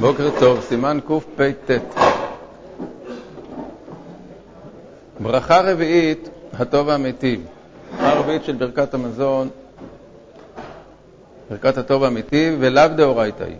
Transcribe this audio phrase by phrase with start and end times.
[0.00, 1.70] בוקר טוב, סימן קפ"ט.
[5.20, 7.46] ברכה רביעית, הטוב והמיטיב.
[7.90, 9.48] ברכה רביעית של ברכת המזון,
[11.50, 13.56] ברכת הטוב והמיטיב, ולאו דאורייתא היא.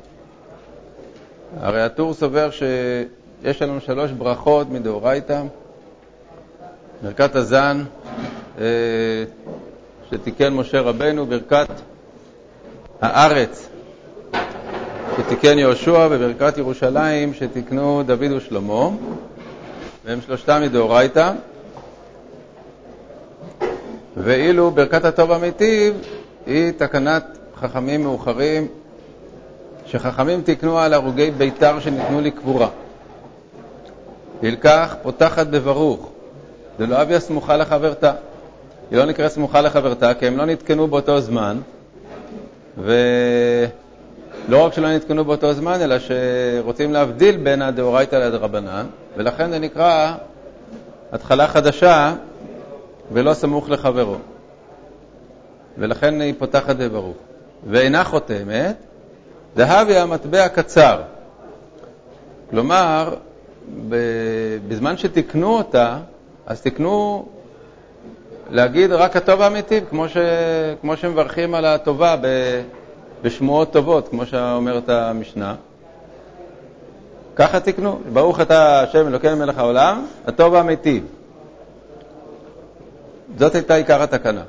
[1.60, 5.42] הרי הטור סובר שיש לנו שלוש ברכות מדאורייתא,
[7.02, 7.84] ברכת הזן,
[8.60, 8.64] אה,
[10.10, 11.68] שתיקן משה רבנו, ברכת
[13.00, 13.68] הארץ,
[15.18, 18.88] שתיקן יהושע, וברכת ירושלים, שתיקנו דוד ושלמה,
[20.04, 21.32] והם שלושתם מדאורייתא.
[24.16, 25.94] ואילו ברכת הטוב המיטיב
[26.46, 27.24] היא תקנת
[27.60, 28.68] חכמים מאוחרים,
[29.86, 32.68] שחכמים תיקנו על הרוגי ביתר שניתנו לקבורה.
[34.42, 36.10] ילקח פותחת בברוך,
[36.78, 38.12] דלא אביה סמוכה לחברתה.
[38.90, 41.58] היא לא נקראת סמוכה לחברתה, כי הם לא נתקנו באותו זמן,
[44.48, 50.14] ולא רק שלא נתקנו באותו זמן, אלא שרוצים להבדיל בין הדאורייתא לדרבנן, ולכן זה נקרא
[51.12, 52.14] התחלה חדשה
[53.12, 54.16] ולא סמוך לחברו.
[55.78, 57.16] ולכן היא פותחת בברוך.
[57.66, 58.76] ואינה חותמת,
[59.56, 61.00] דהבי המטבע קצר.
[62.50, 63.14] כלומר,
[64.68, 65.98] בזמן שתיקנו אותה,
[66.46, 67.26] אז תיקנו
[68.50, 70.16] להגיד רק הטוב האמיתי, כמו, ש...
[70.80, 72.26] כמו שמברכים על הטובה ב...
[73.22, 75.54] בשמועות טובות, כמו שאומרת המשנה.
[77.36, 81.00] ככה תקנו, ברוך אתה השם אלוקינו מלך העולם, הטוב האמיתי.
[83.38, 84.42] זאת הייתה עיקר התקנה.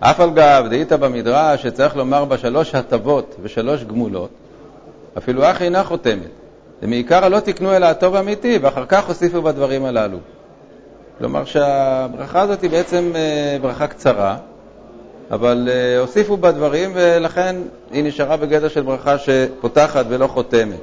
[0.00, 4.30] אף על גב דהית במדרש שצריך לומר בה שלוש הטבות ושלוש גמולות,
[5.18, 6.30] אפילו אך אינה חותמת.
[6.82, 10.18] ומעיקר לא תקנו אלא הטוב האמיתי, ואחר כך הוסיפו בדברים הללו.
[11.18, 14.36] כלומר שהברכה הזאת היא בעצם אה, ברכה קצרה,
[15.30, 17.56] אבל אה, הוסיפו בה דברים ולכן
[17.90, 20.80] היא נשארה בגדר של ברכה שפותחת ולא חותמת.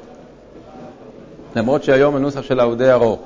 [1.55, 3.19] למרות שהיום הנוסח שלה הוא די ארוך.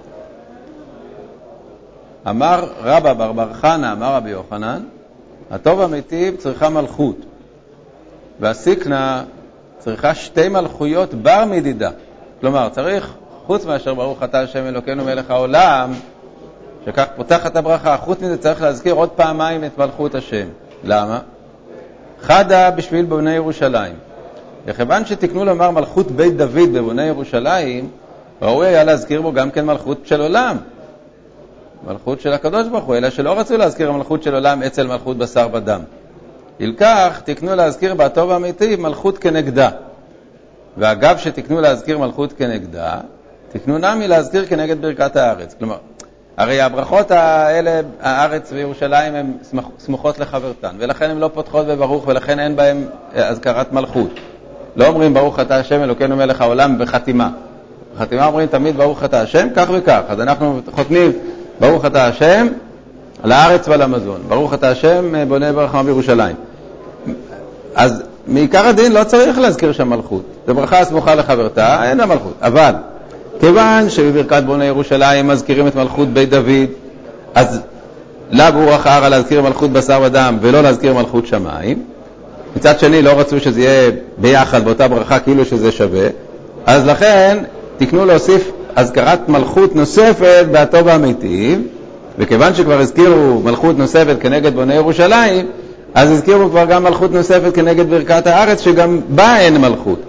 [2.30, 4.84] אמר רבא בר בר חנא, אמר רבי יוחנן,
[5.52, 7.18] הטוב המיטיב צריכה מלכות,
[8.40, 9.24] והסיקנה
[9.80, 11.90] צריכה שתי מלכויות בר מדידה.
[12.42, 13.14] כלומר, צריך,
[13.46, 15.92] חוץ מאשר ברוך אתה השם אלוקינו מלך העולם,
[16.86, 20.48] שכך פותחת הברכה, חוץ מזה צריך להזכיר עוד פעמיים את מלכות השם.
[20.84, 21.20] למה?
[22.22, 23.94] חדה בשביל בוני ירושלים.
[24.66, 27.90] וכיוון שתקנו לומר מלכות בית דוד בבוני ירושלים,
[28.42, 30.58] ראוי היה להזכיר בו גם כן מלכות של עולם.
[31.88, 35.48] מלכות של הקדוש ברוך הוא, אלא שלא רצו להזכיר מלכות של עולם אצל מלכות בשר
[35.54, 35.82] ודם.
[36.60, 39.70] ילקח, תקנו להזכיר בטוב האמיתי מלכות כנגדה.
[40.78, 42.98] ואגב שתקנו להזכיר מלכות כנגדה,
[43.52, 45.56] תקנו נמי להזכיר כנגד ברכת הארץ.
[45.60, 45.78] כלומר,
[46.40, 49.32] הרי הברכות האלה, הארץ וירושלים, הן
[49.80, 52.84] סמוכות לחברתן, ולכן הן לא פותחות בברוך, ולכן אין בהן
[53.16, 54.10] אה, אזכרת מלכות.
[54.76, 57.30] לא אומרים ברוך אתה השם אלוקינו מלך העולם בחתימה.
[57.96, 60.02] בחתימה אומרים תמיד ברוך אתה השם, כך וכך.
[60.08, 61.12] אז אנחנו חותמים
[61.60, 62.48] ברוך אתה השם
[63.68, 64.22] ועל המזון.
[64.28, 66.36] ברוך אתה השם אה, בונה ברכה בירושלים.
[67.76, 70.24] אז מעיקר הדין לא צריך להזכיר שם מלכות.
[70.48, 72.34] זו ברכה סמוכה לחברתה, אין לה מלכות.
[72.42, 72.74] אבל
[73.40, 76.70] כיוון שבברכת בוני ירושלים מזכירים את מלכות בית דוד,
[77.36, 77.60] אז
[78.32, 81.84] לאו הוא אחר להזכיר מלכות בשר ודם ולא להזכיר מלכות שמיים.
[82.56, 86.08] מצד שני, לא רצו שזה יהיה ביחד באותה ברכה כאילו שזה שווה,
[86.66, 87.38] אז לכן
[87.78, 91.62] תקנו להוסיף אזכרת מלכות נוספת בהטוב והמיטיב,
[92.18, 95.46] וכיוון שכבר הזכירו מלכות נוספת כנגד בוני ירושלים,
[95.94, 100.00] אז הזכירו כבר גם מלכות נוספת כנגד ברכת הארץ, שגם בה אין מלכות.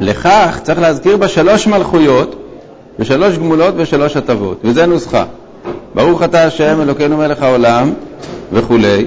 [0.00, 2.36] לכך צריך להזכיר בה שלוש מלכויות
[2.98, 5.24] ושלוש גמולות ושלוש הטבות, וזה נוסחה.
[5.94, 7.92] ברוך אתה השם אלוקינו מלך העולם
[8.52, 9.06] וכולי,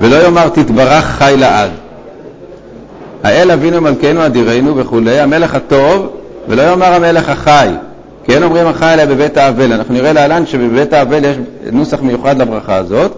[0.00, 1.70] ולא יאמר תתברך חי לעד.
[3.24, 6.06] האל אבינו מלכנו אדירנו וכולי, המלך הטוב,
[6.48, 7.68] ולא יאמר המלך החי,
[8.24, 9.72] כי אין אומרים החי אלא בבית האבל.
[9.72, 11.36] אנחנו נראה להלן שבבית האבל יש
[11.72, 13.12] נוסח מיוחד לברכה הזאת.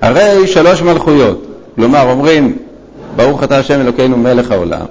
[0.00, 2.56] הרי שלוש מלכויות, כלומר אומרים
[3.16, 4.86] ברוך אתה השם אלוקינו מלך העולם,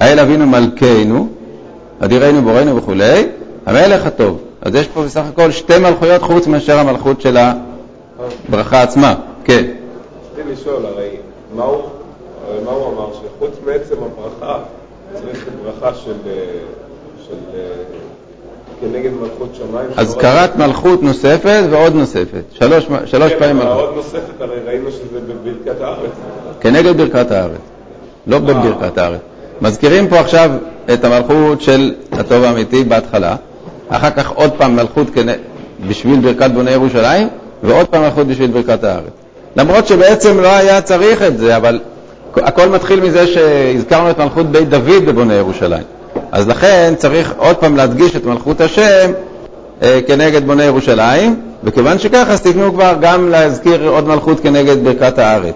[0.00, 1.28] האל אבינו מלכנו,
[2.00, 3.26] אדירנו בורנו וכולי,
[3.66, 4.38] המלך הטוב.
[4.62, 7.36] אז יש פה בסך הכל שתי מלכויות חוץ מאשר המלכות של
[8.48, 9.14] הברכה עצמה.
[9.44, 9.64] כן.
[10.32, 11.08] רציתי לשאול, הרי
[11.56, 11.82] מה הוא,
[12.48, 13.12] הרי מה הוא אמר?
[13.12, 14.58] שחוץ מעצם הברכה
[15.14, 16.16] צריך ברכה של,
[17.26, 17.34] של
[18.80, 19.88] כנגד מלכות שמיים.
[19.96, 22.42] אזכרת מלכות נוספת ועוד נוספת.
[22.52, 23.72] שלוש, שלוש כן, פעמים מלכות.
[23.72, 23.88] מלכות.
[23.88, 26.10] עוד נוספת, הרי ראינו שזה בברכת הארץ.
[26.60, 27.60] כנגד ברכת הארץ,
[28.26, 29.20] לא בברכת הארץ.
[29.62, 30.50] מזכירים פה עכשיו
[30.92, 33.36] את המלכות של הטוב האמיתי בהתחלה,
[33.88, 35.06] אחר כך עוד פעם מלכות
[35.88, 37.28] בשביל ברכת בוני ירושלים,
[37.62, 39.10] ועוד פעם מלכות בשביל ברכת הארץ.
[39.56, 41.80] למרות שבעצם לא היה צריך את זה, אבל
[42.36, 45.82] הכל מתחיל מזה שהזכרנו את מלכות בית דוד בבוני ירושלים.
[46.32, 49.12] אז לכן צריך עוד פעם להדגיש את מלכות השם
[49.82, 55.18] אה, כנגד בוני ירושלים, וכיוון שכך אז תתנו כבר גם להזכיר עוד מלכות כנגד ברכת
[55.18, 55.54] הארץ.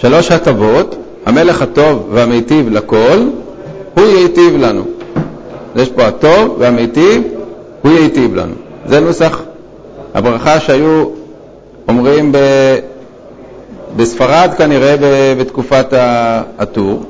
[0.00, 3.18] שלוש הטבות, המלך הטוב והמיטיב לכל,
[3.94, 4.82] הוא ייטיב לנו.
[5.76, 7.22] יש פה הטוב והמיטיב,
[7.82, 8.54] הוא ייטיב לנו.
[8.86, 9.42] זה נוסח
[10.14, 11.04] הברכה שהיו
[11.88, 12.38] אומרים ב...
[13.96, 14.94] בספרד כנראה
[15.38, 15.86] בתקופת
[16.58, 17.02] הטור,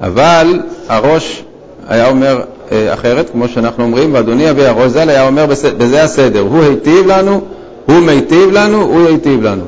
[0.00, 1.44] אבל הראש
[1.88, 2.40] היה אומר
[2.72, 5.46] אה, אחרת, כמו שאנחנו אומרים, ואדוני אבי הראש ז"ל היה אומר
[5.78, 7.40] בזה הסדר, הוא היטיב לנו,
[7.86, 9.64] הוא מיטיב לנו, הוא ייטיב לנו.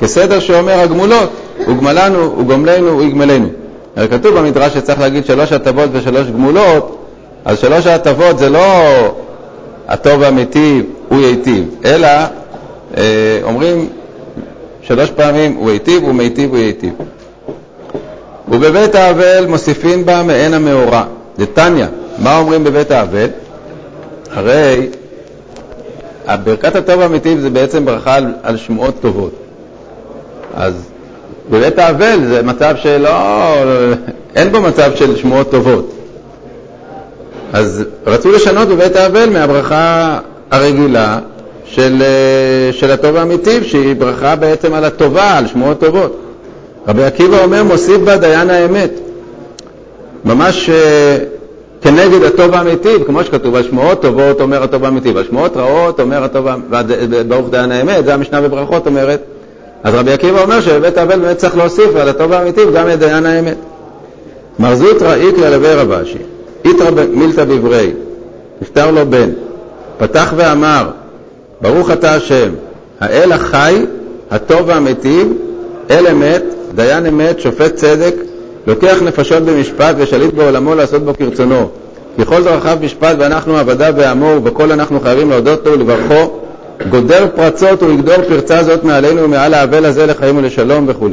[0.00, 1.30] כסדר שאומר הגמולות,
[1.66, 3.48] הוא גמלנו, הוא גומלנו, הוא יגמלנו.
[3.96, 6.98] הרי כתוב במדרש שצריך להגיד שלוש הטבות ושלוש גמולות,
[7.44, 8.64] אז שלוש ההטבות זה לא
[9.88, 12.08] הטוב והמיטיב, הוא ייטיב, אלא
[12.96, 13.88] אה, אומרים
[14.82, 16.92] שלוש פעמים, הוא ייטיב, הוא מיטיב, הוא ייטיב.
[18.48, 21.04] ובבית האבל מוסיפין בה מעין המאורע.
[21.38, 21.86] דתניא,
[22.18, 23.28] מה אומרים בבית האבל?
[24.30, 24.88] הרי
[26.44, 29.32] ברכת הטוב והמיטיב זה בעצם ברכה על, על שמועות טובות.
[30.54, 30.74] אז
[31.50, 33.10] בבית האבל זה מצב שלא,
[34.36, 35.92] אין בו מצב של שמועות טובות.
[37.52, 40.18] אז רצו לשנות בבית האבל מהברכה
[40.50, 41.18] הרגילה
[41.64, 42.02] של,
[42.72, 46.20] של הטוב והמיטיב, שהיא ברכה בעצם על הטובה, על שמועות טובות.
[46.88, 48.90] רבי עקיבא אומר, מוסיף בה דיין האמת.
[50.24, 51.18] ממש אה,
[51.82, 56.24] כנגד הטוב והמיטיב, כמו שכתוב, על שמועות טובות אומר הטוב והמיטיב, על שמועות רעות אומר
[56.24, 56.46] הטוב,
[57.28, 59.20] ברוך דיין האמת, זה המשנה בברכות אומרת.
[59.86, 63.26] אז רבי עקיבא אומר שבבית האבל באמת צריך להוסיף על הטוב והמיטיב גם את דיין
[63.26, 63.56] האמת.
[64.58, 66.18] מר זוטרא איקרא לבי רבשי,
[66.64, 67.92] איתרא מילתא בברי,
[68.62, 69.30] נפטר לו בן,
[69.98, 70.88] פתח ואמר,
[71.60, 72.48] ברוך אתה השם,
[73.00, 73.84] האל החי,
[74.30, 75.32] הטוב והמיטיב,
[75.90, 76.42] אל אמת,
[76.74, 78.14] דיין אמת, שופט צדק,
[78.66, 81.68] לוקח נפשות במשפט ושליט בעולמו לעשות בו כרצונו.
[82.18, 86.45] בכל דרכיו משפט ואנחנו עבדיו ועמו ובכל אנחנו חייבים להודות לו ולברכו.
[86.90, 91.08] גודר פרצות ויגדור פרצה זאת מעלינו ומעל האבל הזה לחיים ולשלום וכו'.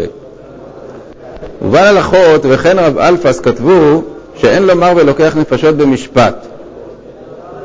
[1.61, 4.03] ובעל הלכות וכן רב אלפס כתבו
[4.35, 6.35] שאין לומר ולוקח נפשות במשפט.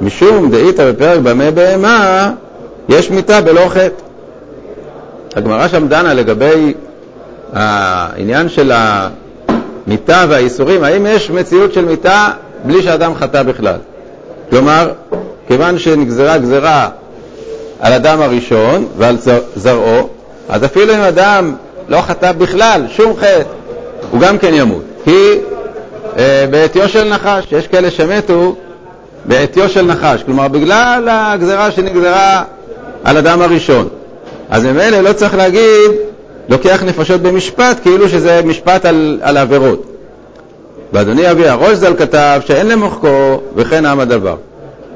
[0.00, 2.30] משום דאיתא בפרק במה בהמה
[2.88, 4.02] יש מיתה בלא חטא.
[5.36, 6.74] הגמרא שם דנה לגבי
[7.52, 12.28] העניין של המיתה והאיסורים, האם יש מציאות של מיתה
[12.64, 13.76] בלי שאדם חטא בכלל.
[14.50, 14.90] כלומר,
[15.48, 16.88] כיוון שנגזרה גזרה
[17.80, 19.16] על אדם הראשון ועל
[19.56, 20.08] זרעו,
[20.48, 21.54] אז אפילו אם אדם
[21.88, 23.42] לא חטא בכלל, שום חטא,
[24.10, 24.82] הוא גם כן ימות.
[25.04, 25.38] כי
[26.18, 28.56] אה, בעטיו של נחש, יש כאלה שמתו
[29.24, 32.42] בעטיו של נחש, כלומר בגלל הגזרה שנגזרה
[33.04, 33.88] על אדם הראשון.
[34.50, 35.90] אז ממילא לא צריך להגיד
[36.48, 39.84] לוקח נפשות במשפט, כאילו שזה משפט על, על עבירות.
[40.92, 44.36] ואדוני אבי הראש ז"ל כתב שאין למוחקו וכן עם הדבר.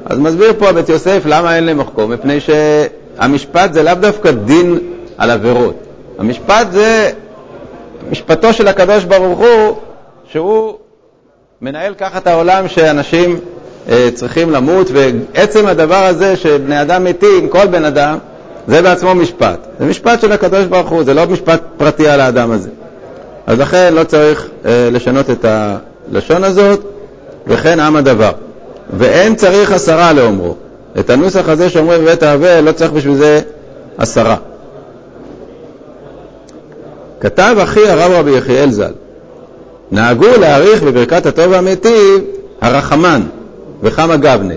[0.05, 4.79] אז מסביר פה בית יוסף למה אין למוחקו, מפני שהמשפט זה לאו דווקא דין
[5.19, 5.75] על עבירות.
[6.19, 7.11] המשפט זה
[8.11, 9.77] משפטו של הקדוש ברוך הוא,
[10.31, 10.75] שהוא
[11.61, 13.39] מנהל ככה את העולם שאנשים
[13.89, 18.19] אה, צריכים למות, ועצם הדבר הזה שבני אדם מתים, כל בן אדם,
[18.67, 19.59] זה בעצמו משפט.
[19.79, 22.71] זה משפט של הקדוש ברוך הוא, זה לא משפט פרטי על האדם הזה.
[23.47, 26.81] אז לכן לא צריך אה, לשנות את הלשון הזאת,
[27.47, 28.33] וכן עם הדבר.
[28.93, 30.55] ואין צריך עשרה לאומרו.
[30.99, 33.41] את הנוסח הזה שאומרים בבית האבל, לא צריך בשביל זה
[33.99, 34.37] עשרה.
[37.21, 38.93] כתב אחי הרב רבי יחיאל ז"ל,
[39.91, 42.25] נהגו להעריך בברכת הטוב והמיטיב
[42.61, 43.23] הרחמן
[43.83, 44.55] וכמה גבנה.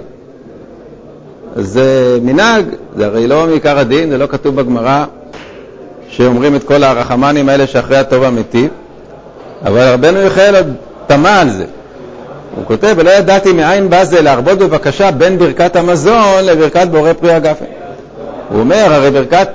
[1.55, 2.65] זה מנהג,
[2.95, 5.05] זה הרי לא מעיקר הדין, זה לא כתוב בגמרא
[6.09, 8.69] שאומרים את כל הרחמנים האלה שאחרי הטוב והמיטיב,
[9.65, 10.73] אבל רבנו יחיאל עוד
[11.07, 11.65] תמה על זה.
[12.55, 17.33] הוא כותב, ולא ידעתי מאין בא זה להרבות בבקשה בין ברכת המזון לברכת בורא פרי
[17.33, 17.65] הגפן.
[18.49, 19.47] הוא אומר, הרי ברכת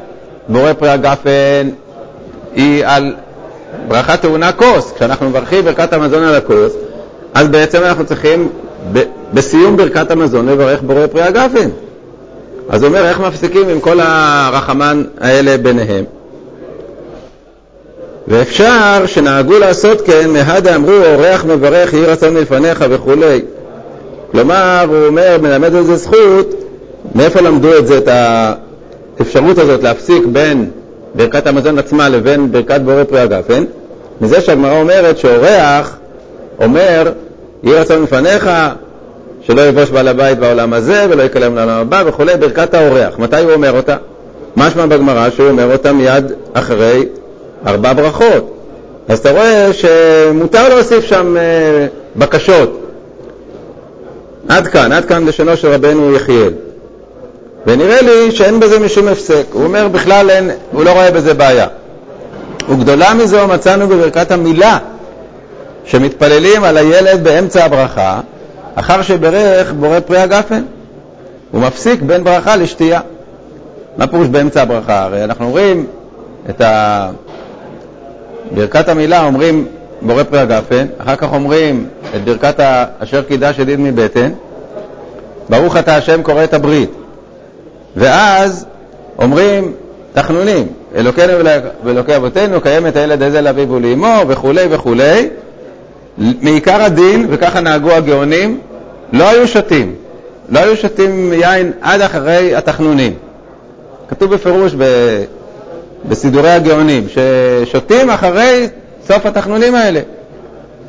[0.48, 1.68] בורא פרי הגפן
[2.54, 3.14] היא על
[3.88, 4.92] ברכה טעונה כוס.
[4.92, 6.72] כשאנחנו מברכים ברכת המזון על הכוס,
[7.34, 8.48] אז בעצם אנחנו צריכים
[8.92, 9.02] ב-
[9.34, 11.68] בסיום ברכת המזון לברך בורא פרי הגפן.
[12.68, 16.04] אז הוא אומר, איך מפסיקים עם כל הרחמן האלה ביניהם?
[18.28, 23.40] ואפשר שנהגו לעשות כן, מהדה אמרו, אורח מברך, יהי רצון מלפניך וכולי.
[24.32, 26.54] כלומר, הוא אומר, מלמד על זה זכות,
[27.14, 28.08] מאיפה למדו את זה, את
[29.20, 30.70] האפשרות הזאת להפסיק בין
[31.14, 33.64] ברכת המזון עצמה לבין ברכת בורא פרי הגפן?
[34.20, 35.96] מזה שהגמרא אומרת שאורח
[36.60, 37.12] אומר,
[37.62, 38.50] יהי רצון מלפניך,
[39.42, 43.18] שלא יבוש בעל הבית בעולם הזה ולא יקלם לעולם הבא וכולי, ברכת האורח.
[43.18, 43.96] מתי הוא אומר אותה?
[44.56, 47.04] משמע בגמרא שהוא אומר אותה מיד אחרי
[47.66, 48.56] ארבע ברכות.
[49.08, 51.86] אז אתה רואה שמותר להוסיף שם אה,
[52.16, 52.80] בקשות.
[54.48, 56.52] עד כאן, עד כאן לשונו של רבנו יחיאל.
[57.66, 59.44] ונראה לי שאין בזה משום הפסק.
[59.52, 61.66] הוא אומר בכלל אין, הוא לא רואה בזה בעיה.
[62.68, 64.78] וגדולה מזו מצאנו בברכת המילה,
[65.84, 68.20] שמתפללים על הילד באמצע הברכה,
[68.74, 70.62] אחר שברך בורא פרי הגפן.
[71.50, 73.00] הוא מפסיק בין ברכה לשתייה.
[73.96, 75.02] מה פירוש באמצע הברכה?
[75.02, 75.86] הרי אנחנו אומרים
[76.50, 77.10] את ה...
[78.54, 79.66] ברכת המילה אומרים
[80.02, 82.60] בורא פרי הגפן, אחר כך אומרים את ברכת
[82.98, 84.30] אשר קידש ידיד מבטן,
[85.48, 86.90] ברוך אתה השם קורא את הברית.
[87.96, 88.66] ואז
[89.18, 89.72] אומרים
[90.12, 90.66] תחנונים,
[90.96, 91.32] אלוקינו
[91.84, 95.28] ואלוקי אבותינו, קיים את הילד הזה לאביו ולאמו וכולי וכולי.
[96.18, 98.60] מעיקר הדין, וככה נהגו הגאונים,
[99.12, 99.94] לא היו שותים.
[100.48, 103.14] לא היו שותים יין עד אחרי התחנונים.
[104.08, 104.74] כתוב בפירוש.
[106.08, 108.68] בסידורי הגאונים, ששותים אחרי
[109.06, 110.00] סוף התחנונים האלה.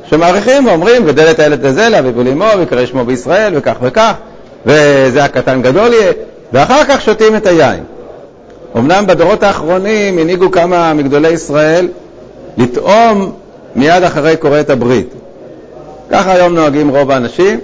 [0.04, 4.12] שמעריכים ואומרים, גדל את הילד הזה לאביו ולאמו, ויקרא שמו בישראל, וכך וכך,
[4.66, 6.12] וזה הקטן גדול יהיה,
[6.52, 7.84] ואחר כך שותים את היין.
[8.76, 11.88] אמנם בדורות האחרונים הנהיגו כמה מגדולי ישראל
[12.58, 13.32] לטעום
[13.76, 15.14] מיד אחרי כורת הברית.
[16.10, 17.60] ככה היום נוהגים רוב האנשים,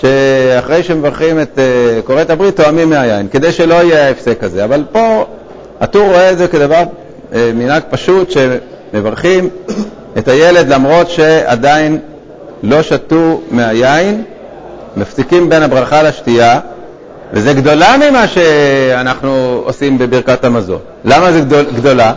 [0.00, 4.64] שאחרי שמברכים את uh, כורת הברית טועמים מהיין, כדי שלא יהיה ההפסק הזה.
[4.64, 5.24] אבל פה
[5.82, 9.48] הטור רואה את זה כדבר, uh, מנהג פשוט, שמברכים
[10.18, 11.98] את הילד למרות שעדיין
[12.62, 14.22] לא שתו מהיין,
[14.96, 16.60] מפסיקים בין הברכה לשתייה,
[17.32, 20.78] וזה גדולה ממה שאנחנו עושים בברכת המזון.
[21.04, 22.12] למה זה גדול, גדולה?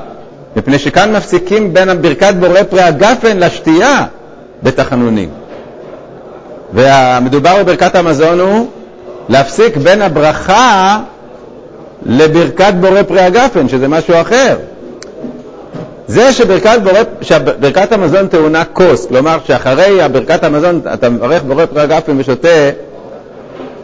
[0.56, 4.06] מפני שכאן מפסיקים בין ברכת בורא פרי הגפן לשתייה
[4.64, 5.30] בתחנונים.
[6.74, 8.68] והמדובר בברכת המזון הוא
[9.30, 11.00] להפסיק בין הברכה
[12.06, 14.58] לברכת בורא פרי הגפן, שזה משהו אחר.
[16.08, 21.82] זה שברכת, בורא, שברכת המזון טעונה כוס, כלומר שאחרי ברכת המזון אתה מברך בורא פרי
[21.82, 22.70] הגפן ושותה,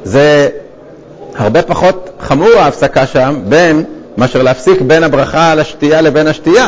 [0.03, 0.49] זה
[1.35, 3.83] הרבה פחות חמור ההפסקה שם בין
[4.17, 6.67] מאשר להפסיק בין הברכה לשתייה לבין השתייה.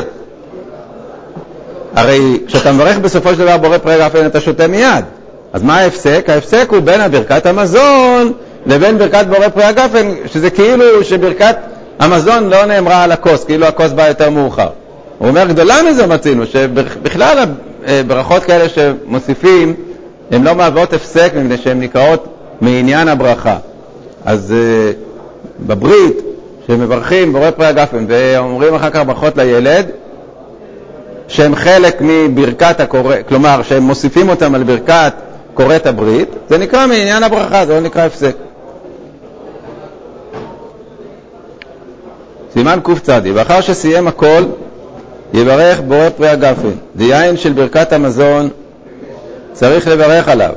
[1.96, 5.06] הרי כשאתה מברך בסופו של דבר בורא פרי גפן אתה שותה מיד.
[5.54, 6.26] אז מה ההפסק?
[6.30, 8.34] ההפסק הוא בין ברכת המזון
[8.66, 11.56] לבין ברכת בורא פרי הגפן, שזה כאילו שברכת
[12.00, 14.70] המזון לא נאמרה על הכוס, כאילו הכוס באה יותר מאוחר.
[15.18, 17.46] הוא אומר, גדולה מזה מצינו, שבכלל
[18.08, 19.74] ברכות כאלה שמוסיפים,
[20.32, 22.28] הן לא מהוות הפסק מפני שהן נקראות
[22.62, 23.58] מעניין הברכה.
[24.26, 24.96] אז uh,
[25.68, 26.18] בברית,
[26.68, 29.86] שמברכים בורא פרי הגפן ואומרים אחר כך ברכות לילד,
[31.28, 35.14] שהם חלק מברכת הקורא, כלומר שהם מוסיפים אותם על ברכת
[35.54, 38.36] כורת הברית, זה נקרא מעניין הברכה, זה לא נקרא הפסק.
[42.54, 44.44] סימן קצ, ואחר שסיים הכל,
[45.34, 46.72] יברך בורא פרי הגפן.
[46.96, 48.50] זה יין של ברכת המזון,
[49.54, 50.54] צריך לברך עליו.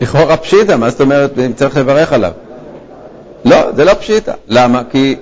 [0.00, 2.32] לכאורה פשיטה, מה זאת אומרת צריך לברך עליו?
[3.44, 4.32] לא, זה לא פשיטה.
[4.48, 4.82] למה?
[4.90, 5.16] כי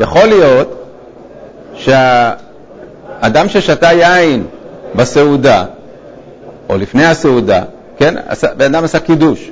[0.00, 0.86] יכול להיות
[1.74, 4.46] שהאדם ששתה יין
[4.94, 5.64] בסעודה,
[6.68, 7.62] או לפני הסעודה,
[8.00, 8.14] כן,
[8.56, 9.50] בן אדם עשה קידוש,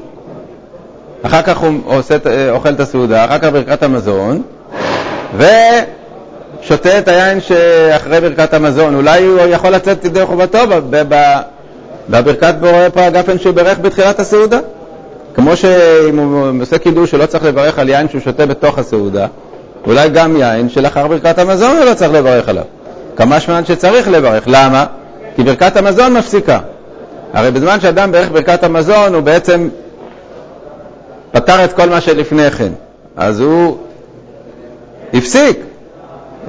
[1.23, 2.17] אחר כך הוא עושה,
[2.51, 4.43] אוכל את הסעודה, אחר כך ברכת המזון,
[5.37, 8.95] ושותה את היין שאחרי ברכת המזון.
[8.95, 10.59] אולי הוא יכול לצאת ידי חובתו
[12.09, 14.59] בברכת בורא פרי הגפן שהוא בירך בתחילת הסעודה.
[15.35, 19.27] כמו שאם הוא עושה קידוש הוא לא צריך לברך על יין שהוא שותה בתוך הסעודה,
[19.87, 22.65] אולי גם יין שלאחר ברכת המזון הוא לא צריך לברך עליו.
[23.17, 24.45] כמה שמען שצריך לברך.
[24.47, 24.85] למה?
[25.37, 26.59] כי ברכת המזון מפסיקה.
[27.33, 29.69] הרי בזמן שאדם בירך ברכת המזון הוא בעצם
[31.33, 32.73] פתר את כל מה שלפני כן.
[33.17, 33.77] אז הוא
[35.15, 35.59] הפסיק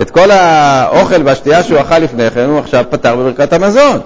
[0.01, 3.99] את כל האוכל והשתייה שהוא אכל לפני כן, הוא עכשיו פתר בברכת המזון.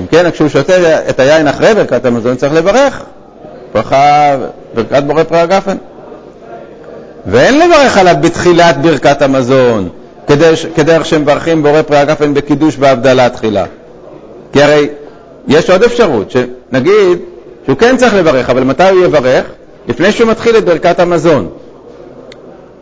[0.00, 3.02] אם כן, כשהוא שותה את היין אחרי ברכת המזון, צריך לברך.
[3.74, 4.36] ברכה,
[4.74, 5.76] ברכת בורא פרי הגפן.
[7.26, 9.88] ואין לברך עליו בתחילת ברכת המזון,
[10.76, 13.64] כדרך שמברכים בורא פרי הגפן בקידוש והבדלה תחילה.
[14.52, 14.88] כי הרי
[15.48, 17.18] יש עוד אפשרות, שנגיד
[17.64, 19.44] שהוא כן צריך לברך, אבל מתי הוא יברך?
[19.88, 21.48] לפני שהוא מתחיל את ברכת המזון.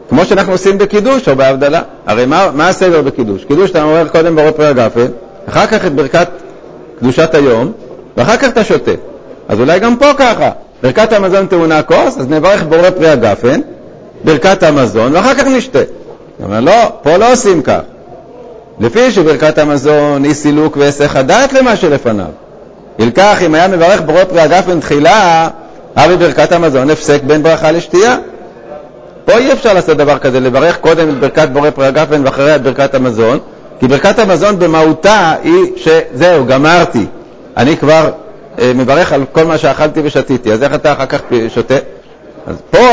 [0.08, 1.82] כמו שאנחנו עושים בקידוש או בהבדלה.
[2.06, 3.44] הרי מה, מה הסדר בקידוש?
[3.44, 5.06] קידוש אתה אומר קודם בורא פרי הגפן,
[5.48, 6.28] אחר כך את ברכת
[6.98, 7.72] קדושת היום,
[8.16, 8.90] ואחר כך אתה שותה.
[9.48, 10.50] אז אולי גם פה ככה,
[10.82, 13.60] ברכת המזון טעונה כוס, אז נברך בורא פרי הגפן,
[14.24, 15.78] ברכת המזון, ואחר כך נשתה.
[16.42, 17.80] אומר, לא, פה לא עושים כך.
[18.80, 22.26] לפי שברכת המזון היא סילוק והיסח הדעת למה שלפניו.
[23.00, 25.48] ילקח אם היה מברך בורא פרי הגפן תחילה,
[25.96, 28.16] אבי ברכת המזון הפסק בין ברכה לשתייה.
[29.24, 32.62] פה אי אפשר לעשות דבר כזה, לברך קודם את ברכת בורא פרי הגפן ואחריה את
[32.62, 33.38] ברכת המזון,
[33.80, 37.06] כי ברכת המזון במהותה היא שזהו, גמרתי.
[37.56, 38.10] אני כבר
[38.58, 41.74] אה, מברך על כל מה שאכלתי ושתיתי, אז איך אתה אחר כך שותה?
[42.46, 42.86] אז פה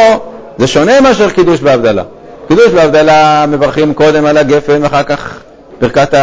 [0.58, 2.04] זה שונה מאשר קידוש בהבדלה.
[2.48, 5.38] קידוש בהבדלה מברכים קודם על הגפן ואחר כך
[5.82, 6.14] ברכת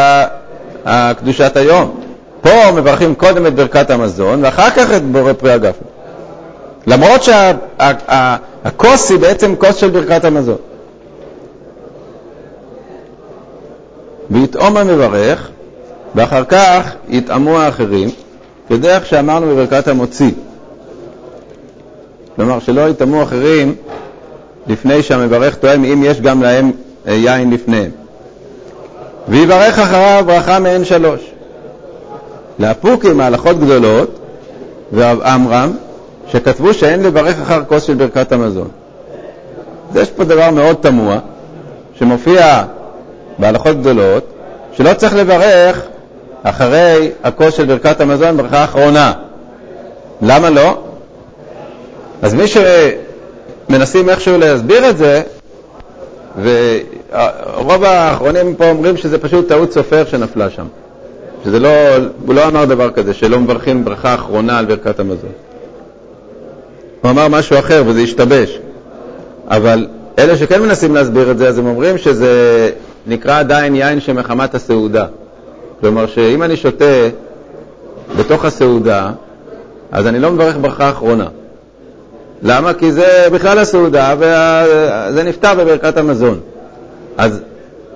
[1.18, 2.03] קדושת היום.
[2.44, 5.84] פה מברכים קודם את ברכת המזון ואחר כך את בורא פרי הגפן.
[6.86, 10.56] למרות שהכוס היא בעצם כוס של ברכת המזון.
[14.30, 15.50] ויטעום המברך,
[16.14, 18.08] ואחר כך יטעמו האחרים,
[18.68, 20.30] כדרך שאמרנו בברכת המוציא.
[22.36, 23.74] כלומר, שלא יטעמו אחרים
[24.66, 26.72] לפני שהמברך טועם, אם יש גם להם
[27.08, 27.90] אה, יין לפניהם.
[29.28, 31.33] ויברך אחריו ברכה מעין שלוש.
[32.58, 34.18] לאפוקים מהלכות גדולות,
[34.92, 35.72] ורב עמרם,
[36.28, 38.68] שכתבו שאין לברך אחר כוס של ברכת המזון.
[39.90, 41.18] אז יש פה דבר מאוד תמוה,
[41.94, 42.62] שמופיע
[43.38, 44.24] בהלכות גדולות,
[44.72, 45.82] שלא צריך לברך
[46.42, 49.12] אחרי הכוס של ברכת המזון ברכה אחרונה.
[50.22, 50.78] למה לא?
[52.22, 52.44] אז מי
[53.68, 55.22] שמנסים איכשהו להסביר את זה,
[56.42, 60.66] ורוב האחרונים פה אומרים שזה פשוט טעות סופר שנפלה שם.
[61.44, 61.68] שזה לא,
[62.26, 65.32] הוא לא אמר דבר כזה, שלא מברכים ברכה אחרונה על ברכת המזון.
[67.02, 68.58] הוא אמר משהו אחר וזה השתבש.
[69.48, 69.86] אבל
[70.18, 72.70] אלה שכן מנסים להסביר את זה, אז הם אומרים שזה
[73.06, 75.04] נקרא עדיין יין שמחמת הסעודה.
[75.80, 77.08] כלומר שאם אני שותה
[78.18, 79.10] בתוך הסעודה,
[79.92, 81.26] אז אני לא מברך ברכה אחרונה.
[82.42, 82.74] למה?
[82.74, 86.40] כי זה בכלל הסעודה וזה נפתר בברכת המזון.
[87.16, 87.40] אז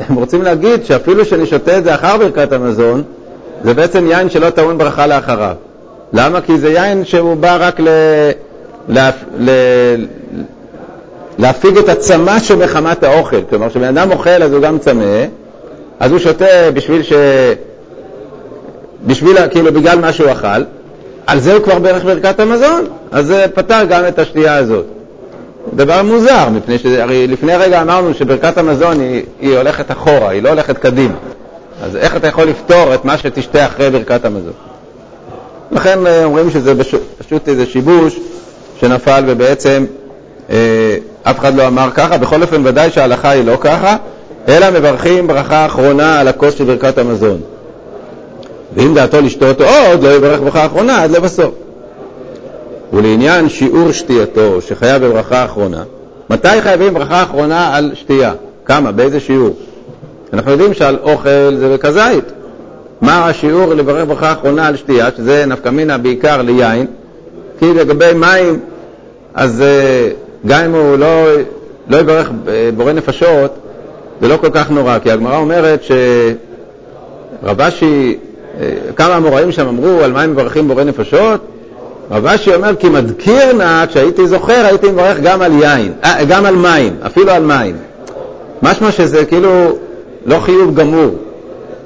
[0.00, 3.02] הם רוצים להגיד שאפילו שאני שותה את זה אחר ברכת המזון,
[3.64, 5.54] זה בעצם יין שלא טעון ברכה לאחריו.
[6.12, 6.40] למה?
[6.40, 7.88] כי זה יין שהוא בא רק ל...
[8.88, 9.10] לה...
[9.38, 9.50] ל...
[11.38, 13.42] להפיג את הצמא שבחמת האוכל.
[13.50, 15.24] כלומר, כשבן אדם אוכל אז הוא גם צמא,
[16.00, 17.12] אז הוא שותה בשביל ש...
[19.06, 20.62] בשביל, כאילו, בגלל מה שהוא אכל,
[21.26, 24.84] על זה הוא כבר בערך ברכת המזון, אז זה פתר גם את השתייה הזאת.
[25.74, 30.48] דבר מוזר, מפני שהרי לפני רגע אמרנו שברכת המזון היא, היא הולכת אחורה, היא לא
[30.48, 31.14] הולכת קדימה.
[31.82, 34.52] אז איך אתה יכול לפתור את מה שתשתה אחרי ברכת המזון?
[35.70, 36.72] לכן אה, אומרים שזה
[37.18, 38.18] פשוט איזה שיבוש
[38.80, 39.84] שנפל ובעצם
[40.50, 43.96] אה, אף אחד לא אמר ככה, בכל אופן ודאי שההלכה היא לא ככה,
[44.48, 47.40] אלא מברכים ברכה אחרונה על הכוס של ברכת המזון.
[48.74, 51.54] ואם דעתו לשתות עוד, לא יברך ברכה אחרונה עד לבסוף.
[52.92, 55.82] ולעניין שיעור שתייתו, שחייב בברכה אחרונה,
[56.30, 58.32] מתי חייבים ברכה אחרונה על שתייה?
[58.64, 58.92] כמה?
[58.92, 59.56] באיזה שיעור?
[60.32, 62.24] אנחנו יודעים שעל אוכל זה בכזית.
[63.00, 66.86] מה השיעור לברך ברכה אחרונה על שתייה, שזה נפקא מינה בעיקר ליין,
[67.58, 68.60] כי לגבי מים,
[69.34, 70.08] אז אה,
[70.46, 71.24] גם אם הוא לא,
[71.88, 73.54] לא יברך אה, בורא נפשות,
[74.20, 75.80] זה לא כל כך נורא, כי הגמרא אומרת
[77.42, 78.18] שרבשי
[78.96, 81.40] כמה המוראים שם אמרו על מה הם מברכים בורא נפשות?
[82.10, 86.46] רב אשי אומר, כי מדקיר נא, כשהייתי זוכר, הייתי מברך גם על יין, אה, גם
[86.46, 87.76] על מים, אפילו על מים.
[88.62, 89.78] משמע שזה כאילו
[90.28, 91.14] לא חיוב גמור.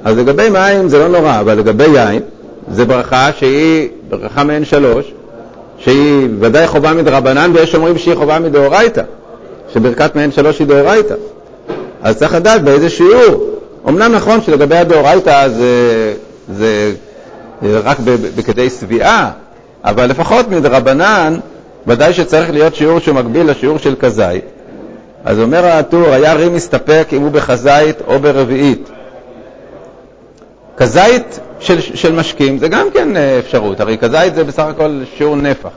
[0.03, 2.21] אז לגבי מים זה לא נורא, אבל לגבי יין,
[2.71, 5.13] זה ברכה שהיא ברכה מעין שלוש,
[5.77, 9.01] שהיא ודאי חובה מדרבנן, ויש אומרים שהיא חובה מדאורייתא,
[9.73, 11.15] שברכת מעין שלוש היא דאורייתא.
[12.03, 13.49] אז צריך לדעת באיזה שיעור.
[13.87, 16.13] אמנם נכון שלגבי הדאורייתא זה
[16.51, 17.97] זה רק
[18.35, 19.31] בכדי שביעה,
[19.83, 21.39] אבל לפחות מדרבנן,
[21.87, 24.43] ודאי שצריך להיות שיעור שמקביל לשיעור של כזית.
[25.25, 28.89] אז אומר הטור, היה רי מסתפק אם הוא בכזית או ברביעית.
[30.77, 35.35] כזית של, של משקים זה גם כן אה, אפשרות, הרי כזית זה בסך הכל שיעור
[35.35, 35.69] נפח.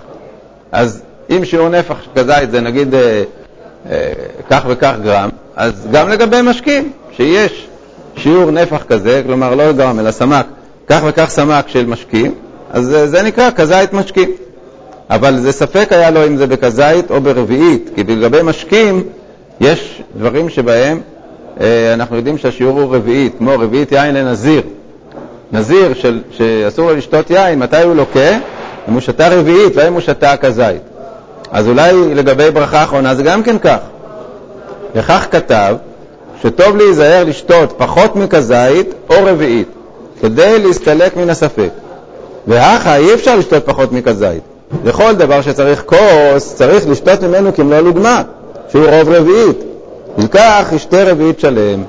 [0.73, 3.23] אז אם שיעור נפח כזית זה נגיד אה,
[3.91, 4.13] אה,
[4.51, 7.69] כך וכך גרם, אז גם לגבי משקים, שיש
[8.17, 10.47] שיעור נפח כזה, כלומר לא גרם אלא סמ"ק,
[10.87, 12.35] כך וכך סמ"ק של משקים,
[12.71, 14.31] אז זה, זה נקרא כזית משקים.
[15.11, 19.03] אבל זה ספק היה לו אם זה בכזית או ברביעית, כי לגבי משקים
[19.61, 21.01] יש דברים שבהם
[21.61, 24.63] אה, אנחנו יודעים שהשיעור הוא רביעית, כמו רביעית יין לנזיר.
[25.53, 28.39] נזיר של, שאסור לו לשתות יין, מתי הוא לוקה?
[28.89, 30.83] אם הוא שתה רביעית, לא אם הוא שתה כזית.
[31.51, 33.79] אז אולי לגבי ברכה אחרונה זה גם כן כך.
[34.95, 35.77] וכך כתב
[36.43, 39.69] שטוב להיזהר לשתות פחות מכזית או רביעית.
[40.21, 41.71] כדי להסתלק מן הספק.
[42.47, 44.43] והכה אי אפשר לשתות פחות מכזית.
[44.85, 48.23] לכל דבר שצריך כוס, צריך לשתות ממנו כמלוא לוגמה,
[48.69, 49.59] שהוא רוב רביעית.
[50.19, 51.83] ייקח ישתה רביעית שלם.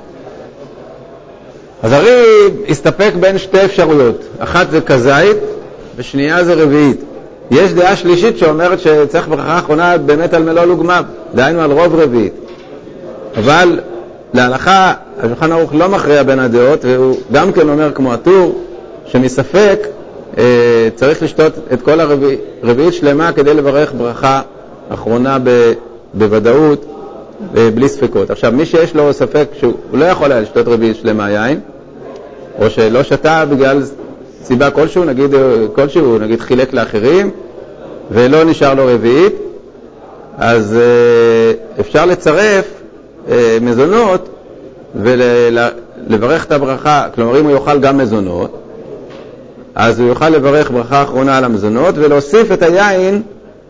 [1.83, 2.23] אז הרי
[2.69, 5.37] הסתפק בין שתי אפשרויות, אחת זה כזית
[5.95, 7.01] ושנייה זה רביעית.
[7.51, 11.03] יש דעה שלישית שאומרת שצריך ברכה אחרונה באמת על מלוא לוגמיו,
[11.35, 12.33] דהיינו על רוב רביעית.
[13.37, 13.79] אבל
[14.33, 18.61] להלכה, השולחן ערוך לא מכריע בין הדעות, והוא גם כן אומר כמו הטור,
[19.05, 19.79] שמספק
[20.37, 20.43] אה,
[20.95, 24.41] צריך לשתות את כל הרביעית שלמה כדי לברך ברכה
[24.89, 25.73] אחרונה ב,
[26.17, 26.85] בוודאות,
[27.57, 28.29] אה, בלי ספקות.
[28.29, 31.59] עכשיו, מי שיש לו ספק שהוא לא יכול היה לשתות רביעית שלמה יין,
[32.59, 33.81] או שלא שתה בגלל
[34.43, 35.31] סיבה כלשהו, נגיד
[35.75, 37.31] כלשהו, נגיד חילק לאחרים,
[38.11, 39.33] ולא נשאר לו רביעית,
[40.37, 42.65] אז אה, אפשר לצרף
[43.29, 44.29] אה, מזונות
[44.95, 48.57] ולברך את הברכה, כלומר אם הוא יאכל גם מזונות,
[49.75, 53.21] אז הוא יוכל לברך ברכה אחרונה על המזונות ולהוסיף את היין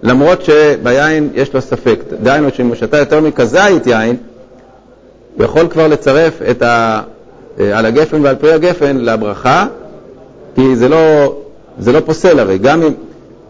[0.04, 2.00] למרות שביין יש לו ספק.
[2.24, 4.16] דהיינו שאם הוא שתה יותר מכזית יין,
[5.36, 7.02] הוא יכול כבר לצרף את ה...
[7.60, 9.68] אה, על הגפן ועל פרי הגפן לברכה,
[10.56, 11.36] כי זה לא,
[11.80, 12.58] זה לא פוסל הרי.
[12.58, 12.92] גם אם,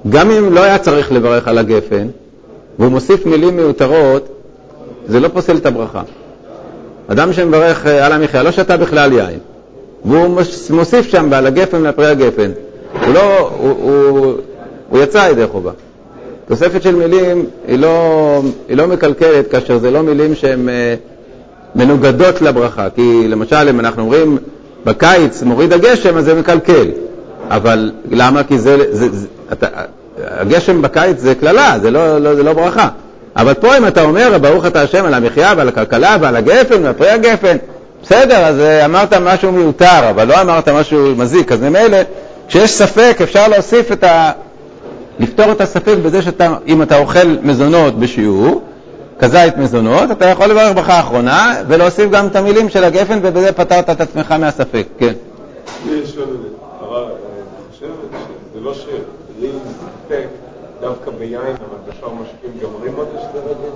[0.09, 2.07] גם אם לא היה צריך לברך על הגפן,
[2.79, 4.27] והוא מוסיף מילים מיותרות,
[5.07, 6.01] זה לא פוסל את הברכה.
[7.07, 9.39] אדם שמברך אה, על המחיה לא שתה בכלל יין,
[10.05, 12.51] והוא מוסיף שם בעל הגפן לפרי הגפן.
[13.05, 14.33] הוא לא, הוא, הוא,
[14.89, 15.71] הוא יצא ידי חובה.
[16.47, 20.95] תוספת של מילים היא לא, היא לא מקלקלת כאשר זה לא מילים שהן אה,
[21.75, 22.87] מנוגדות לברכה.
[22.95, 24.37] כי למשל, אם אנחנו אומרים
[24.85, 26.87] בקיץ מוריד הגשם, אז זה מקלקל.
[27.49, 28.43] אבל למה?
[28.43, 29.67] כי זה, זה, זה אתה,
[30.23, 32.89] הגשם בקיץ זה קללה, זה לא, לא, זה לא ברכה.
[33.35, 36.93] אבל פה אם אתה אומר, ברוך אתה השם על המחיה ועל הכלכלה ועל הגפן ועל
[36.93, 37.57] פרי הגפן,
[38.03, 41.97] בסדר, אז אה, אמרת משהו מיותר, אבל לא אמרת משהו מזיק, אז ממילא,
[42.47, 44.31] כשיש ספק אפשר להוסיף את ה...
[45.19, 48.61] לפתור את הספק בזה שאם אתה אוכל מזונות בשיעור,
[49.19, 53.89] כזית מזונות, אתה יכול לברך ברכה אחרונה ולהוסיף גם את המילים של הגפן ובזה פתרת
[53.89, 55.13] את עצמך מהספק, כן.
[55.89, 56.29] יש עוד
[56.79, 57.87] הרב, אני חושב
[58.53, 60.27] שזה לא שלי מספק
[60.81, 63.69] דווקא ביין, אבל בשאר משקים גם רימות יש לרגע?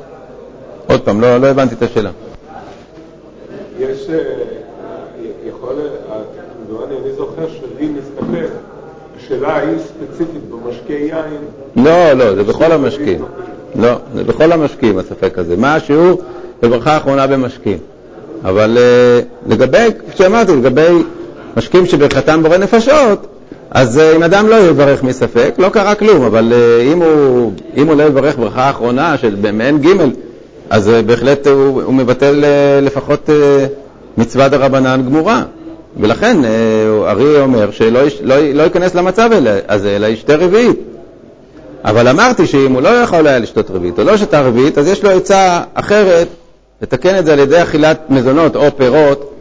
[0.88, 2.10] עוד פעם, לא, לא הבנתי את השאלה.
[3.80, 4.18] יש, אה,
[5.46, 5.76] יכול,
[6.88, 8.50] אני זוכר שלי מסתפק
[9.26, 11.42] השאלה היא ספציפית במשקי יין.
[11.76, 13.24] לא, לא, זה בכל המשקים.
[13.76, 15.58] לא, זה בכל המשקים הספק הזה.
[15.58, 16.22] מה השיעור
[16.62, 17.78] בברכה האחרונה במשקים?
[18.44, 20.88] אבל uh, לגבי, כפי שאמרתי, לגבי
[21.58, 23.28] משקים שברכתם בורא נפשות,
[23.72, 27.88] אז uh, אם אדם לא יברך מספק, לא קרה כלום, אבל uh, אם, הוא, אם
[27.88, 29.88] הוא לא יברך ברכה האחרונה של מעין ג',
[30.70, 32.44] אז בהחלט הוא, הוא מבטל
[32.82, 33.30] לפחות
[34.18, 35.44] מצווה דרבנן גמורה.
[35.98, 36.38] ולכן
[37.06, 39.30] ארי אומר שלא לא, לא ייכנס למצב
[39.70, 40.80] הזה, אלא ישתה רביעית.
[41.86, 45.04] אבל אמרתי שאם הוא לא יכול היה לשתות רביעית או לא שתה רביעית, אז יש
[45.04, 46.28] לו עצה אחרת
[46.82, 49.34] לתקן את זה על ידי אכילת מזונות או פירות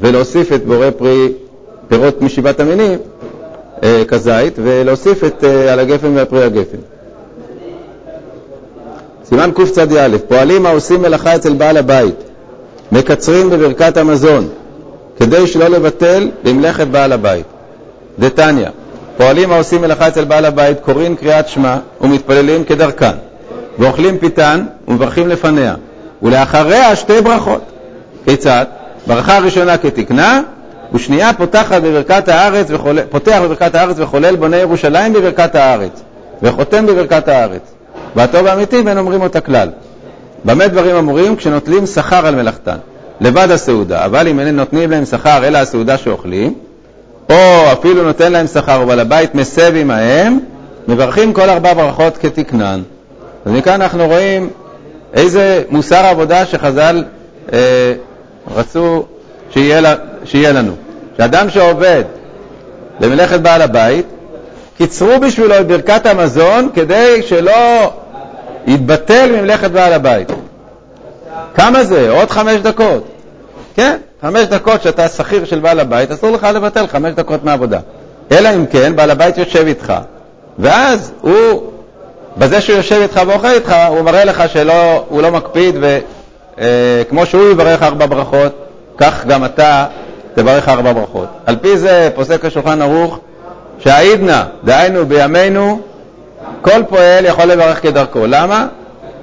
[0.00, 1.32] ולהוסיף את בורא פרי,
[1.88, 2.98] פירות משבעת המינים,
[3.82, 6.78] אה, כזית, ולהוסיף את אה, על הגפן והפרי הגפן.
[9.24, 12.14] סימן קצ"א, פועלים העושים מלאכה אצל בעל הבית,
[12.92, 14.48] מקצרים בברכת המזון,
[15.18, 17.46] כדי שלא לבטל למלאכת בעל הבית.
[18.18, 18.68] דתניא,
[19.16, 23.16] פועלים העושים מלאכה אצל בעל הבית קוראים קריאת שמע ומתפללים כדרכן,
[23.78, 25.74] ואוכלים פיתן ומברכים לפניה,
[26.22, 27.62] ולאחריה שתי ברכות.
[28.24, 28.64] כיצד?
[29.06, 30.40] ברכה ראשונה כתקנה,
[30.92, 36.02] ושנייה פותחת בברכת הארץ וחולל, פותח בברכת הארץ וחולל בוני ירושלים בברכת הארץ,
[36.42, 37.62] וחותם בברכת הארץ.
[38.16, 39.68] והטוב האמיתי ואין אומרים אותה כלל.
[40.44, 41.36] במה דברים אמורים?
[41.36, 42.76] כשנוטלים שכר על מלאכתן.
[43.20, 46.54] לבד הסעודה, אבל אם אינם נותנים להם שכר אלא הסעודה שאוכלים,
[47.30, 50.38] או אפילו נותן להם שכר ובעל הבית מסב עמהם,
[50.88, 52.82] מברכים כל ארבע ברכות כתקנן.
[53.44, 54.50] אז מכאן אנחנו רואים
[55.14, 57.04] איזה מוסר עבודה שחז"ל
[57.52, 57.92] אה,
[58.54, 59.04] רצו
[59.50, 60.72] שיהיה, שיהיה לנו.
[61.16, 62.04] שאדם שעובד
[63.00, 64.06] למלאכת בעל הבית,
[64.76, 67.92] קיצרו בשבילו את ברכת המזון כדי שלא
[68.66, 70.32] יתבטל ממלאכת בעל הבית.
[71.56, 72.10] כמה זה?
[72.10, 73.04] עוד חמש דקות.
[73.74, 77.78] כן, חמש דקות שאתה שכיר של בעל הבית, אסור לך לבטל חמש דקות מעבודה.
[78.32, 79.92] אלא אם כן, בעל הבית יושב איתך,
[80.58, 81.62] ואז הוא,
[82.36, 87.50] בזה שהוא יושב איתך ואוכל איתך, הוא מראה לך שהוא לא מקפיד, וכמו אה, שהוא
[87.50, 88.52] יברך ארבע ברכות,
[88.98, 89.86] כך גם אתה
[90.34, 91.28] תברך ארבע ברכות.
[91.46, 93.18] על פי זה פוסק השולחן ערוך
[93.78, 95.80] שהעידנא, דהיינו בימינו,
[96.62, 98.26] כל פועל יכול לברך כדרכו.
[98.26, 98.66] למה?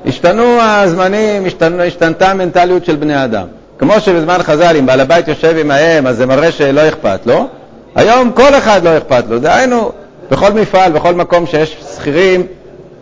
[0.05, 3.47] השתנו הזמנים, השתנו, השתנתה המנטליות של בני אדם.
[3.79, 7.47] כמו שבזמן חז"ל, אם בעל הבית יושב עם האם, אז זה מראה שלא אכפת לו.
[7.95, 9.39] היום כל אחד לא אכפת לו.
[9.39, 9.91] דהיינו,
[10.31, 12.47] בכל מפעל, בכל מקום שיש שכירים,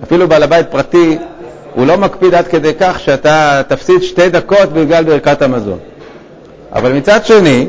[0.03, 1.17] אפילו בעל הבית פרטי,
[1.75, 5.77] הוא לא מקפיד עד כדי כך שאתה תפסיד שתי דקות בגלל ברכת המזון.
[6.73, 7.67] אבל מצד שני,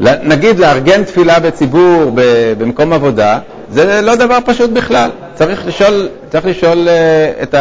[0.00, 2.12] נגיד לארגן תפילה בציבור
[2.58, 3.38] במקום עבודה,
[3.76, 5.10] זה לא דבר פשוט בכלל.
[5.34, 7.54] צריך לשאול, צריך לשאול uh, את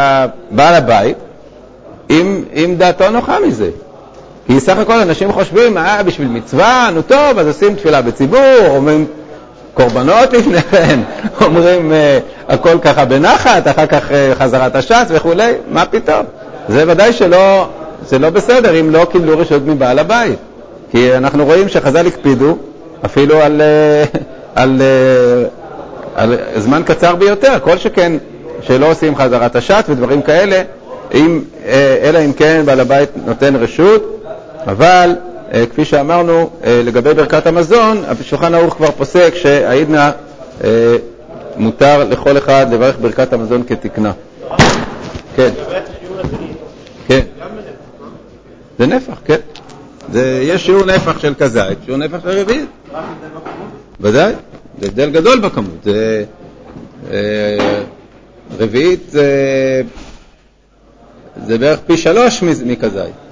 [0.51, 1.17] בעל הבית
[2.10, 3.69] אם, אם דעתו נוחה מזה.
[4.47, 9.06] כי סך הכל אנשים חושבים, אה, בשביל מצווה, נו טוב, אז עושים תפילה בציבור, אומרים
[9.73, 10.99] קורבנות לפני כן,
[11.45, 16.25] אומרים uh, הכל ככה בנחת, אחר כך uh, חזרת הש"ס וכולי, מה פתאום?
[16.69, 17.67] זה ודאי שלא,
[18.08, 20.39] זה לא בסדר אם לא קיבלו רשות מבעל הבית.
[20.91, 22.58] כי אנחנו רואים שחז"ל הקפידו
[23.06, 24.04] אפילו על, אה,
[24.62, 24.82] על, על,
[26.15, 28.13] על זמן קצר ביותר, כל שכן
[28.62, 30.62] שלא עושים חזרת השת ודברים כאלה,
[31.13, 31.41] אם,
[32.04, 34.23] אלא אם כן בעל הבית נותן רשות,
[34.67, 35.15] אבל
[35.54, 40.12] אה, כפי שאמרנו, אה, לגבי ברכת המזון, השולחן ערוך כבר פוסק שהעידנא
[40.63, 40.95] אה,
[41.58, 44.12] מותר לכל אחד לברך ברכת המזון כתקנה.
[45.36, 45.49] כן.
[47.08, 47.19] כן.
[48.80, 49.39] זה נפח, כן.
[50.12, 52.69] זה, יש שיעור נפח של כזית, שיעור נפח של רביעית.
[54.01, 54.34] ודאי,
[54.79, 55.83] זה הבדל גדול בכמות.
[55.83, 56.25] זה,
[57.11, 57.83] אה,
[58.59, 59.81] רביעית זה,
[61.45, 63.24] זה בערך פי שלוש מכזית.